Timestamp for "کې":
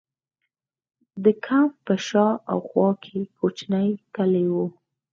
3.03-3.19